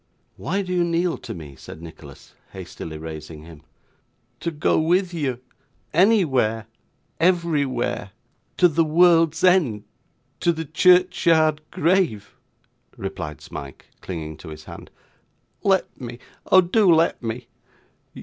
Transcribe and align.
'Why 0.35 0.63
do 0.63 0.73
you 0.73 0.83
kneel 0.83 1.19
to 1.19 1.35
me?' 1.35 1.55
said 1.55 1.79
Nicholas, 1.79 2.33
hastily 2.53 2.97
raising 2.97 3.43
him. 3.43 3.61
'To 4.39 4.49
go 4.49 4.79
with 4.79 5.13
you 5.13 5.39
anywhere 5.93 6.65
everywhere 7.19 8.09
to 8.57 8.67
the 8.67 8.83
world's 8.83 9.43
end 9.43 9.83
to 10.39 10.51
the 10.51 10.65
churchyard 10.65 11.61
grave,' 11.69 12.33
replied 12.97 13.41
Smike, 13.41 13.89
clinging 14.01 14.37
to 14.37 14.49
his 14.49 14.63
hand. 14.63 14.89
'Let 15.63 16.01
me, 16.01 16.17
oh 16.47 16.61
do 16.61 16.91
let 16.91 17.21
me. 17.21 17.45